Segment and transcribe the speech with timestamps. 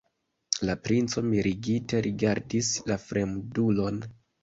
[0.69, 4.05] La princo mirigite rigardis la fremdulon.